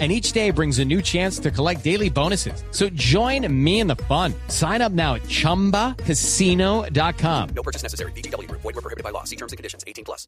[0.00, 2.64] and each day brings a new chance to collect daily bonuses.
[2.72, 4.34] So join me in the fun.
[4.48, 7.48] Sign up now at ChumbaCasino.com.
[7.54, 8.10] No purchase necessary.
[8.12, 8.50] BGW.
[8.50, 9.22] Void were prohibited by law.
[9.22, 9.84] See terms and conditions.
[9.86, 10.26] 18 plus.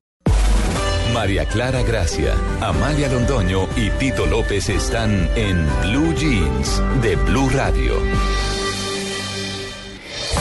[1.12, 7.94] María Clara Gracia, Amalia Londoño y Tito López están en Blue Jeans de Blue Radio.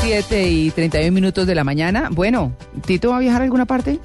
[0.01, 2.09] 7 y 31 minutos de la mañana.
[2.11, 3.99] Bueno, ¿Tito va a viajar a alguna parte?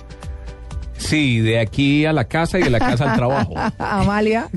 [1.11, 3.53] Sí, de aquí a la casa y de la casa al trabajo.
[3.79, 4.49] Amalia.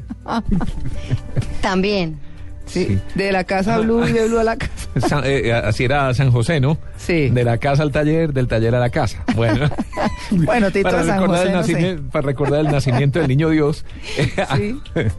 [1.62, 2.20] También.
[2.68, 4.83] Sí, de la casa Blue y de Blue a la casa.
[5.00, 6.78] San- eh, así era San José, ¿no?
[6.98, 7.30] Sí.
[7.30, 9.24] De la casa al taller, del taller a la casa.
[9.36, 9.70] Bueno.
[10.32, 11.72] Bueno, Tito para, San recordar José, el no sé.
[11.74, 13.86] nacimiento, para recordar el nacimiento del niño Dios.
[14.16, 14.80] Sí.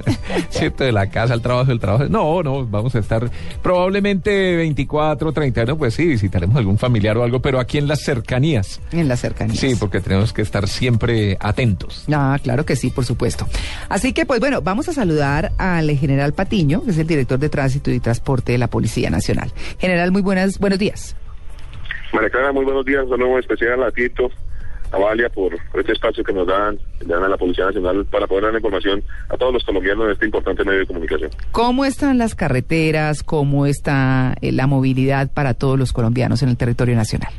[0.51, 0.85] ¿Cierto?
[0.85, 2.05] De la casa al trabajo, del trabajo.
[2.09, 3.31] No, no, vamos a estar
[3.63, 8.81] probablemente 24, 31, pues sí, visitaremos algún familiar o algo, pero aquí en las cercanías.
[8.93, 9.59] En las cercanías.
[9.59, 12.05] Sí, porque tenemos que estar siempre atentos.
[12.13, 13.47] Ah, claro que sí, por supuesto.
[13.89, 17.49] Así que, pues bueno, vamos a saludar al general Patiño, que es el director de
[17.49, 19.53] Tránsito y Transporte de la Policía Nacional.
[19.79, 21.17] General, muy buenas, buenos días.
[22.13, 23.05] María Clara, muy buenos días.
[23.05, 24.31] Un saludo especial a Tito,
[24.93, 28.27] a Valia, por, por este espacio que nos dan, dan a la Policía Nacional para
[28.27, 31.31] poder dar la información a todos los colombianos en este importante medio de comunicación.
[31.51, 33.23] ¿Cómo están las carreteras?
[33.25, 37.33] ¿Cómo está eh, la movilidad para todos los colombianos en el territorio nacional?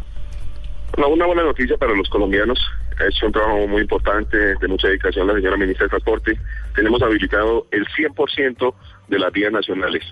[0.97, 2.59] Una buena noticia para los colombianos.
[2.99, 6.39] Ha hecho un trabajo muy importante, de mucha dedicación la señora ministra de Transporte.
[6.73, 8.73] Tenemos habilitado el 100%
[9.09, 10.03] de las vías nacionales.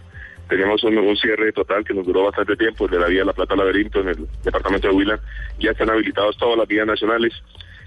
[0.50, 3.34] Teníamos un, un cierre total que nos duró bastante tiempo, el de la vía La
[3.34, 5.20] Plata Laberinto en el departamento de Huila.
[5.60, 7.34] Ya están habilitados todas las vías nacionales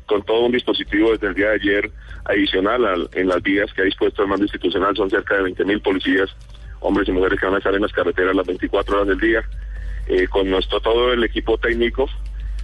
[0.07, 1.91] con todo un dispositivo desde el día de ayer
[2.25, 4.97] adicional al- en las vías que ha dispuesto el mando institucional.
[4.97, 6.31] Son cerca de 20.000 policías,
[6.81, 9.45] hombres y mujeres que van a estar en las carreteras las 24 horas del día.
[10.09, 12.09] Eh, con nuestro todo el equipo técnico,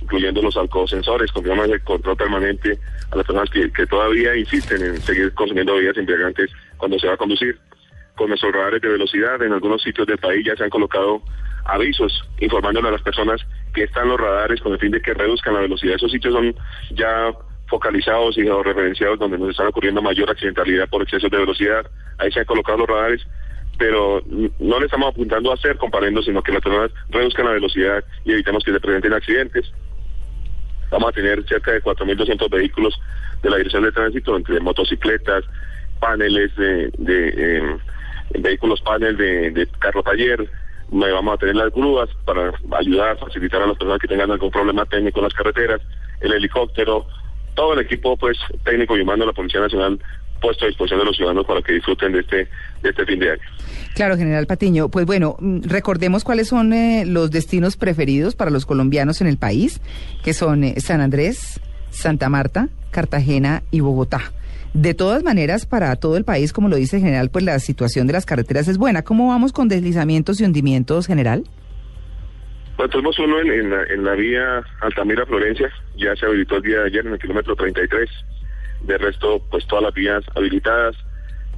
[0.00, 1.32] incluyendo los alcoholsensores,
[1.69, 2.78] de control permanente
[3.10, 7.14] a las personas que, que todavía insisten en seguir consumiendo bebidas embriagantes cuando se va
[7.14, 7.59] a conducir.
[8.16, 11.22] Con nuestros radares de velocidad, en algunos sitios del país ya se han colocado
[11.64, 13.40] avisos informándole a las personas
[13.74, 15.96] que están los radares con el fin de que reduzcan la velocidad.
[15.96, 16.54] Esos sitios son
[16.90, 17.32] ya
[17.68, 21.86] focalizados y referenciados donde nos están ocurriendo mayor accidentalidad por exceso de velocidad.
[22.18, 23.26] Ahí se han colocado los radares
[23.78, 24.22] pero
[24.60, 28.32] no le estamos apuntando a hacer comparando, sino que las personas reduzcan la velocidad y
[28.32, 29.72] evitemos que se presenten accidentes.
[30.90, 32.94] Vamos a tener cerca de 4.200 vehículos
[33.42, 35.44] de la Dirección de Tránsito, entre motocicletas,
[35.98, 37.78] paneles de, de, eh,
[38.31, 40.49] vehículos panel de, de carro taller.
[40.91, 44.84] Vamos a tener las grúas para ayudar, facilitar a las personas que tengan algún problema
[44.84, 45.81] técnico en las carreteras,
[46.21, 47.06] el helicóptero,
[47.55, 49.99] todo el equipo pues técnico y humano de la Policía Nacional
[50.43, 52.49] puesto a disposición de los ciudadanos para que disfruten de este,
[52.83, 53.43] de este fin de año.
[53.94, 54.89] Claro, general Patiño.
[54.89, 59.81] Pues bueno, recordemos cuáles son eh, los destinos preferidos para los colombianos en el país,
[60.25, 61.60] que son eh, San Andrés,
[61.91, 64.33] Santa Marta, Cartagena y Bogotá.
[64.75, 68.06] De todas maneras, para todo el país, como lo dice el general, pues la situación
[68.06, 69.03] de las carreteras es buena.
[69.03, 71.44] ¿Cómo vamos con deslizamientos y hundimientos, general?
[72.78, 76.87] Bueno, tuvimos uno en, la, en la vía Altamira-Florencia, ya se habilitó el día de
[76.87, 78.09] ayer en el kilómetro 33.
[78.81, 80.97] De resto, pues todas las vías habilitadas,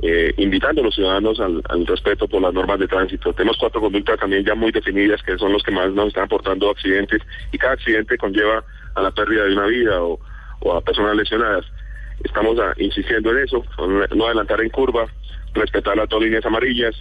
[0.02, 3.32] eh, invitando a los ciudadanos al, respeto por las normas de tránsito.
[3.32, 6.68] Tenemos cuatro conductas también ya muy definidas, que son los que más nos están aportando
[6.68, 8.64] accidentes, y cada accidente conlleva
[8.96, 10.18] a la pérdida de una vida o
[10.76, 11.64] a personas lesionadas.
[12.22, 13.64] Estamos insistiendo en eso,
[14.14, 15.06] no adelantar en curva,
[15.54, 16.94] respetar las dos líneas amarillas,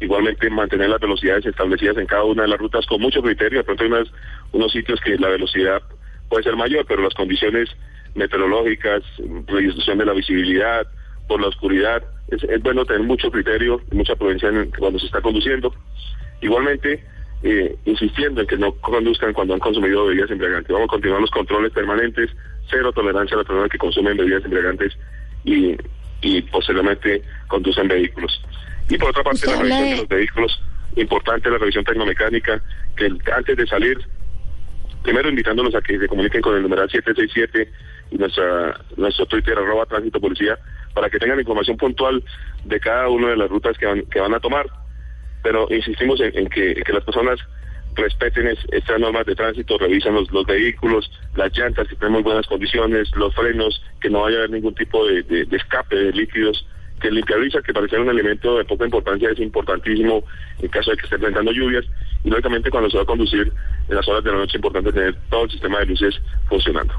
[0.00, 3.58] igualmente mantener las velocidades establecidas en cada una de las rutas con mucho criterio.
[3.58, 4.12] De pronto hay unas-
[4.52, 5.82] unos sitios que la velocidad
[6.28, 7.68] puede ser mayor, pero las condiciones
[8.14, 9.02] meteorológicas,
[9.46, 10.86] reducción de la visibilidad,
[11.26, 15.74] por la oscuridad, es, bueno tener mucho criterio mucha prudencia en- cuando se está conduciendo.
[16.40, 17.04] Igualmente,
[17.42, 20.72] eh, insistiendo en que no conduzcan cuando han consumido bebidas embriagantes.
[20.72, 22.30] Vamos a continuar los controles permanentes,
[22.70, 24.96] cero tolerancia a las personas que consumen bebidas embriagantes
[25.44, 25.76] y,
[26.20, 28.42] y posteriormente conducen vehículos.
[28.88, 30.62] Y por otra parte, la revisión de los vehículos,
[30.96, 32.62] importante la revisión tecnomecánica,
[32.96, 33.98] que antes de salir,
[35.02, 37.70] primero invitándolos a que se comuniquen con el numeral 767
[38.10, 40.58] y nuestra, nuestro Twitter arroba tránsito policía
[40.94, 42.24] para que tengan información puntual
[42.64, 44.66] de cada una de las rutas que van, que van a tomar.
[45.42, 47.38] Pero insistimos en, en que, que las personas
[47.94, 52.22] respeten es- estas normas de tránsito, revisen los, los vehículos, las llantas que estén en
[52.22, 56.12] buenas condiciones, los frenos, que no vaya a haber ningún tipo de, de- escape de
[56.12, 56.64] líquidos,
[57.00, 57.24] que el
[57.62, 60.24] que parece un elemento de poca importancia, es importantísimo
[60.60, 61.84] en caso de que esté enfrentando lluvias,
[62.24, 63.52] y lógicamente cuando se va a conducir
[63.88, 66.92] en las horas de la noche es importante tener todo el sistema de luces funcionando.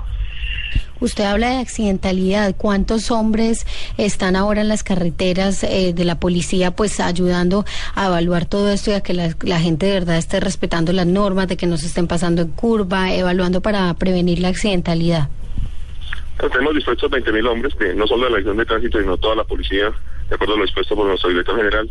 [1.02, 2.56] Usted habla de accidentalidad.
[2.58, 3.66] ¿Cuántos hombres
[3.98, 7.64] están ahora en las carreteras eh, de la policía, pues ayudando
[7.96, 11.48] a evaluar todo esto y a que la, gente de verdad esté respetando las normas,
[11.48, 15.30] de que no se estén pasando en curva, evaluando para prevenir la accidentalidad?
[16.52, 19.44] Tenemos dispuestos 20.000 hombres, que no solo de la dirección de tránsito, sino toda la
[19.44, 19.92] policía,
[20.30, 21.90] de acuerdo a lo dispuesto por nuestro director general,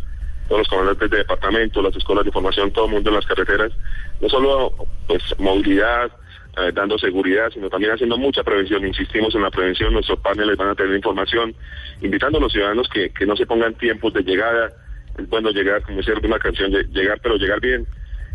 [0.48, 3.72] todos los comandantes de departamento, las escuelas de formación, todo el mundo en las carreteras,
[4.20, 4.72] no solo
[5.06, 6.10] pues movilidad,
[6.60, 8.86] eh, dando seguridad, sino también haciendo mucha prevención.
[8.86, 11.54] Insistimos en la prevención, nuestros paneles van a tener información,
[12.00, 14.70] invitando a los ciudadanos que, que no se pongan tiempos de llegada,
[15.18, 17.86] es bueno llegar, como decía una canción, lle- llegar pero llegar bien.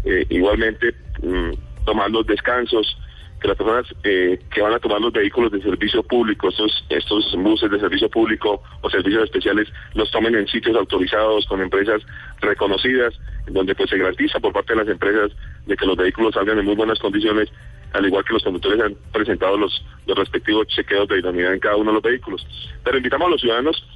[0.05, 1.51] Eh, igualmente, mm,
[1.85, 2.97] tomar los descansos,
[3.39, 7.33] que las personas eh, que van a tomar los vehículos de servicio público, estos, estos
[7.37, 12.01] buses de servicio público o servicios especiales, los tomen en sitios autorizados con empresas
[12.39, 13.13] reconocidas,
[13.47, 15.31] donde pues se garantiza por parte de las empresas
[15.65, 17.49] de que los vehículos salgan en muy buenas condiciones,
[17.93, 21.91] al igual que los conductores han presentado los, respectivos chequeos de idoneidad en cada uno
[21.91, 22.45] de los vehículos.
[22.83, 23.87] Pero invitamos a los ciudadanos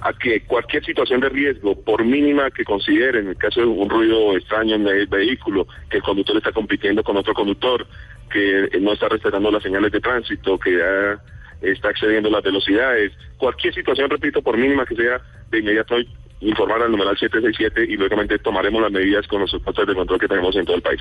[0.00, 3.88] a que cualquier situación de riesgo, por mínima que consideren, en el caso de un
[3.88, 7.86] ruido extraño en el vehículo, que el conductor está compitiendo con otro conductor,
[8.30, 11.22] que eh, no está respetando las señales de tránsito, que ya
[11.62, 15.96] está excediendo las velocidades, cualquier situación, repito, por mínima que sea, de inmediato
[16.40, 20.28] informar al numeral 767 y luego tomaremos las medidas con los puestos de control que
[20.28, 21.00] tenemos en todo el país.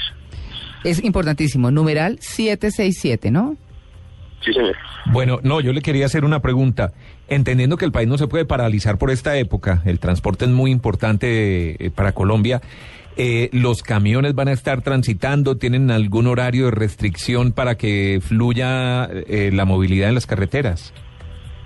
[0.84, 1.72] Es importantísimo.
[1.72, 3.58] Numeral 767, ¿no?
[4.44, 4.76] Sí, señor.
[5.06, 6.92] Bueno, no, yo le quería hacer una pregunta.
[7.30, 10.72] Entendiendo que el país no se puede paralizar por esta época, el transporte es muy
[10.72, 12.62] importante eh, para Colombia.
[13.16, 15.56] eh, ¿Los camiones van a estar transitando?
[15.58, 20.94] ¿Tienen algún horario de restricción para que fluya eh, la movilidad en las carreteras?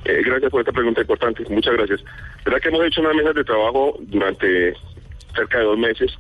[0.06, 2.02] Eh, gracias por esta pregunta importante, muchas gracias.
[2.46, 4.74] Verdad que hemos hecho una mesa de trabajo durante
[5.38, 6.12] cerca de dos meses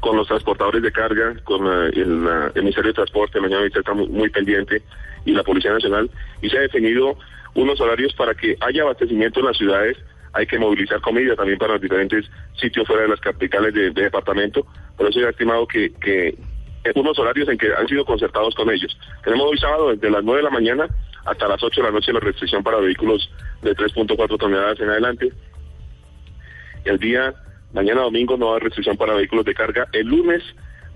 [0.00, 4.82] con los transportadores de carga, con eh, el, Ministerio de Transporte, mañana está muy, pendiente,
[5.24, 6.10] y la Policía Nacional,
[6.42, 7.18] y se ha definido
[7.54, 9.96] unos horarios para que haya abastecimiento en las ciudades,
[10.32, 12.26] hay que movilizar comida también para los diferentes
[12.60, 16.36] sitios fuera de las capitales de, de departamento, por eso ha estimado que,
[16.94, 18.96] unos horarios en que han sido concertados con ellos.
[19.24, 20.86] Tenemos hoy sábado desde las 9 de la mañana
[21.24, 23.28] hasta las 8 de la noche la restricción para vehículos
[23.62, 25.32] de 3.4 toneladas en adelante.
[26.84, 27.34] El día,
[27.72, 29.86] mañana domingo no va a haber restricción para vehículos de carga.
[29.92, 30.42] El lunes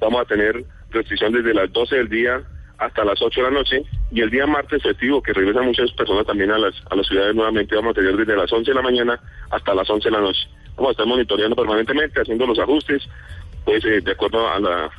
[0.00, 2.42] vamos a tener restricción desde las 12 del día
[2.78, 3.82] hasta las 8 de la noche.
[4.10, 7.34] Y el día martes festivo, que regresan muchas personas también a las, a las ciudades
[7.34, 9.20] nuevamente, vamos a tener desde las 11 de la mañana
[9.50, 10.48] hasta las 11 de la noche.
[10.76, 13.06] Vamos a estar monitoreando permanentemente, haciendo los ajustes,
[13.64, 14.90] pues eh, de acuerdo a la,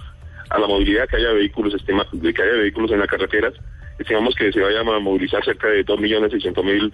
[0.50, 3.54] a la movilidad que haya vehículos, estima, que haya vehículos en las carreteras.
[3.98, 6.92] Estimamos que se vayan a movilizar cerca de 2.600.000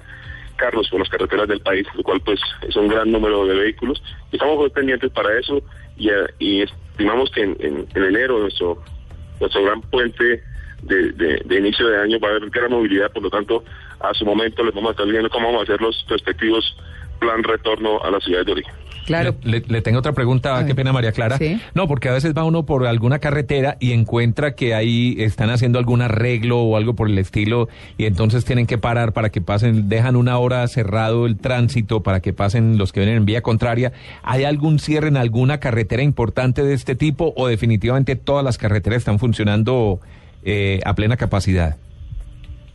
[0.58, 4.02] carros por las carreteras del país, lo cual pues es un gran número de vehículos.
[4.32, 5.62] Estamos muy pendientes para eso
[5.98, 8.82] y, eh, estimamos que en, en- en enero nuestro
[9.40, 10.44] nuestro gran puente
[10.82, 13.64] de, inicio de año va a haber gran movilidad, por lo tanto
[14.00, 16.76] a su momento les vamos a estar viendo cómo vamos a hacer los respectivos
[17.20, 18.74] plan retorno a las ciudades de origen.
[19.08, 19.36] Claro.
[19.44, 20.76] Le, tengo otra pregunta, A qué ver.
[20.76, 21.38] pena María Clara.
[21.38, 21.62] Sí.
[21.74, 25.80] No, porque a veces va uno por alguna carretera y encuentra que ahí están haciendo
[25.80, 29.88] algún arreglo o algo por el estilo y entonces tienen que parar para que pasen,
[29.88, 33.94] dejan una hora cerrado el tránsito para que pasen los que vienen en vía contraria.
[34.24, 38.98] ¿Hay algún cierre en alguna carretera importante de este tipo o definitivamente todas las carreteras
[38.98, 40.02] están funcionando
[40.44, 41.78] eh, a plena capacidad?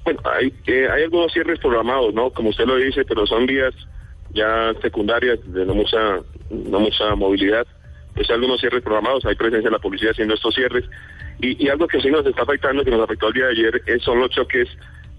[0.04, 2.30] Bueno, hay, eh, hay algunos cierres programados, ¿no?
[2.30, 3.74] Como usted lo dice, pero son vías
[4.32, 6.20] ya secundarias de no mucha,
[6.50, 7.66] no mucha movilidad.
[8.14, 10.84] Pues algunos cierres programados, hay presencia de la policía haciendo estos cierres.
[11.40, 14.02] Y, algo que sí nos está afectando, que nos afectó el día de ayer, es-
[14.02, 14.68] son los choques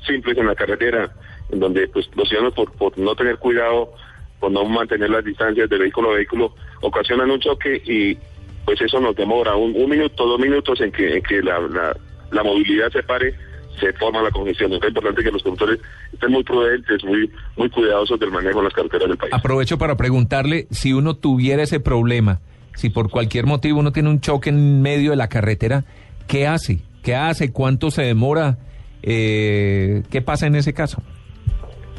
[0.06, 1.12] simples en la carretera,
[1.52, 3.94] en donde pues los ciudadanos por, por no tener cuidado,
[4.40, 8.18] por no mantener las distancias de vehículo a vehículo, ocasionan un choque y
[8.66, 11.60] pues eso nos demora un, un minuto, dos minutos en que, en que la,
[12.32, 13.34] la movilidad se pare,
[13.80, 14.74] se forma la congestión.
[14.74, 15.80] Es importante que los conductores
[16.12, 19.34] estén muy prudentes, muy, muy cuidadosos del manejo en las carreteras del país.
[19.34, 22.40] Aprovecho para preguntarle si uno tuviera ese problema,
[22.76, 25.86] si por cualquier motivo uno tiene un choque en medio de la carretera,
[26.28, 26.80] ¿qué hace?
[27.04, 27.52] ¿Qué hace?
[27.52, 28.58] ¿Cuánto se demora?
[29.02, 31.04] Eh, ¿Qué pasa en ese caso?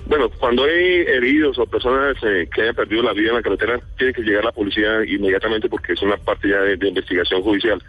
[0.07, 3.81] Bueno, cuando hay heridos o personas eh, que hayan perdido la vida en la carretera,
[3.97, 7.83] tiene que llegar la policía inmediatamente porque es una parte ya de, de investigación judicial.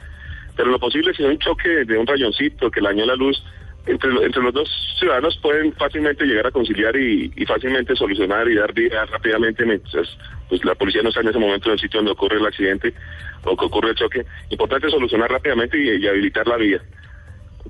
[0.56, 3.44] Pero lo posible, si hay un choque de un rayoncito que le dañó la luz,
[3.86, 8.74] entre, entre los dos ciudadanos pueden fácilmente llegar a conciliar y, fácilmente solucionar y dar
[8.74, 10.18] vida rápidamente mientras
[10.50, 12.94] pues, la policía no está en ese momento en el sitio donde ocurre el accidente
[13.44, 14.26] o que ocurre el choque.
[14.50, 16.82] Importante solucionar rápidamente y, y habilitar la vía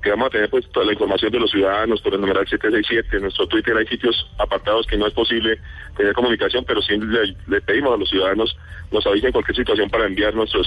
[0.02, 3.16] que vamos a tener pues toda la información de los ciudadanos por el numeral 767,
[3.16, 5.58] en nuestro Twitter hay sitios apartados que no es posible
[5.96, 8.56] tener comunicación, pero sí le, le pedimos a los ciudadanos
[8.92, 10.66] nos avisen cualquier situación para enviar nuestros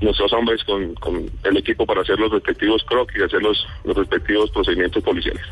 [0.00, 3.96] nuestros hombres con, con el equipo para hacer los respectivos croquis y hacer los, los
[3.96, 5.42] respectivos procedimientos policiales.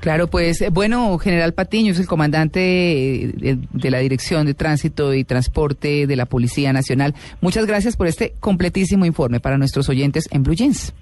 [0.00, 5.14] Claro, pues eh, bueno, General Patiño es el comandante de, de la Dirección de Tránsito
[5.14, 7.14] y Transporte de la Policía Nacional.
[7.40, 10.92] Muchas gracias por este completísimo informe para nuestros oyentes en Blue Jeans.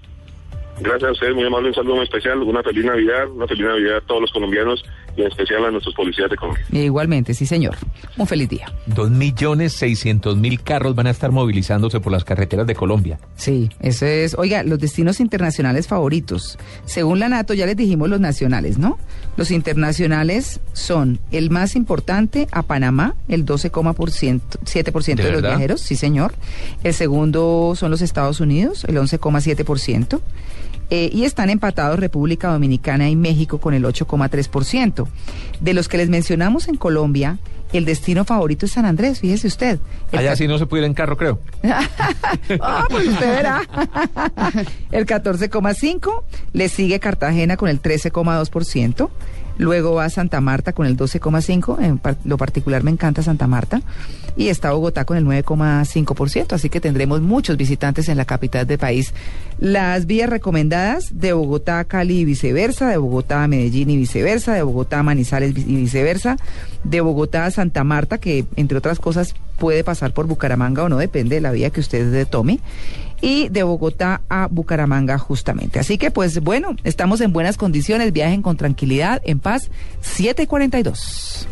[0.82, 3.98] Gracias a ustedes, muy amable, un saludo muy especial, una feliz Navidad, una feliz Navidad
[3.98, 4.84] a todos los colombianos
[5.16, 6.64] y en especial a nuestros policías de Colombia.
[6.72, 7.76] E igualmente, sí señor.
[8.16, 8.66] Un feliz día.
[8.86, 13.20] Dos millones seiscientos mil carros van a estar movilizándose por las carreteras de Colombia.
[13.36, 14.34] Sí, eso es.
[14.36, 16.58] Oiga, los destinos internacionales favoritos.
[16.84, 18.98] Según la NATO, ya les dijimos los nacionales, ¿no?
[19.36, 25.94] Los internacionales son el más importante a Panamá, el 12,7% ¿De de, los viajeros, sí
[25.94, 26.34] señor.
[26.82, 30.20] El segundo son los Estados Unidos, el 11,7%.
[30.90, 35.06] Eh, y están empatados República Dominicana y México con el 8,3%.
[35.60, 37.38] De los que les mencionamos en Colombia,
[37.72, 39.80] el destino favorito es San Andrés, fíjese usted.
[40.12, 41.40] Allá sí no se puede ir en carro, creo.
[42.60, 43.62] Ah, pues usted verá.
[44.90, 46.22] el 14,5.
[46.52, 49.08] Le sigue Cartagena con el 13,2%.
[49.58, 51.78] Luego va Santa Marta con el 12,5%.
[51.82, 53.82] En par- lo particular me encanta Santa Marta.
[54.36, 56.54] Y está Bogotá con el 9,5%.
[56.54, 59.12] Así que tendremos muchos visitantes en la capital del país.
[59.58, 64.54] Las vías recomendadas de Bogotá a Cali y viceversa, de Bogotá a Medellín y viceversa,
[64.54, 66.36] de Bogotá a Manizales y viceversa,
[66.84, 70.96] de Bogotá a Santa Marta, que entre otras cosas puede pasar por Bucaramanga o no,
[70.96, 72.58] depende de la vía que usted tome,
[73.22, 75.78] y de Bogotá a Bucaramanga justamente.
[75.78, 79.70] Así que pues bueno, estamos en buenas condiciones, viajen con tranquilidad, en paz,
[80.02, 81.48] 7 y 42.